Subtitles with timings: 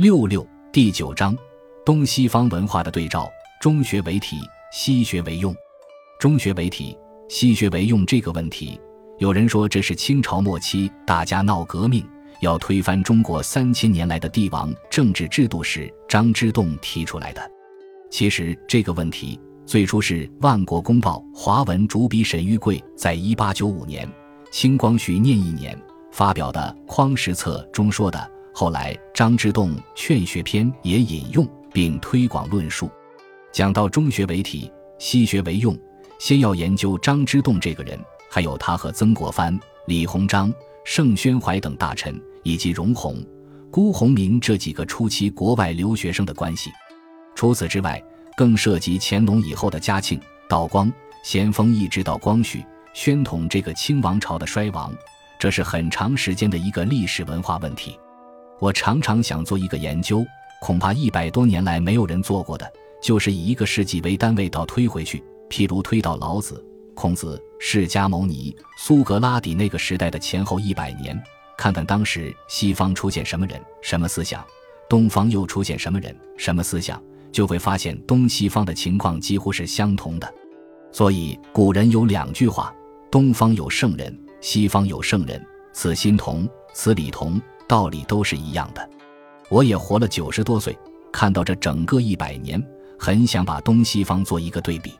[0.00, 1.36] 六六第九章，
[1.84, 4.38] 东西方文化的对照，中学为体，
[4.72, 5.54] 西学为用。
[6.18, 6.96] 中学为体，
[7.28, 8.80] 西学为用这个问题，
[9.18, 12.02] 有人说这是清朝末期大家闹革命，
[12.40, 17.50] 要推翻中国三千年来的帝王政治制度时，张之洞提出来的。
[18.10, 24.10] 其实这个问题最初是《万国公报》华文主笔沈玉贵在一八九五年
[24.50, 25.78] 清光绪念一年
[26.10, 28.39] 发表的《匡时策》中说的。
[28.52, 32.90] 后来张之洞《劝学篇》也引用并推广论述，
[33.52, 35.78] 讲到中学为体，西学为用，
[36.18, 40.52] 先要研究张之洞这个人，还有他和曾国藩、李鸿章、
[40.84, 43.24] 盛宣怀等大臣，以及荣鸿、
[43.70, 46.70] 辜鸿铭这几个初期国外留学生的关系。
[47.34, 48.02] 除此之外，
[48.36, 50.92] 更涉及乾隆以后的嘉庆、道光、
[51.22, 54.92] 咸丰一直到光绪、宣统这个清王朝的衰亡，
[55.38, 57.98] 这是很长时间的一个历史文化问题。
[58.60, 60.24] 我常常想做一个研究，
[60.60, 62.70] 恐怕一百多年来没有人做过的，
[63.02, 66.62] 就是以一个世纪为单位倒推回去，譬如推到老子、
[66.94, 71.18] 孔子、释迦牟尼、苏格拉底那个时代的前后一百年，
[71.56, 74.44] 看看当时西方出现什么人、什么思想，
[74.90, 80.34] 东方又出现什么人、什么思想，就会发现东西方的情况几乎是相同的。
[80.92, 82.74] 所以古人有两句话：
[83.10, 87.40] 东方有圣人，西方有圣人，此心同，此理同。
[87.70, 88.90] 道理都是一样的，
[89.48, 90.76] 我也活了九十多岁，
[91.12, 92.60] 看到这整个一百年，
[92.98, 94.92] 很想把东西方做一个对比。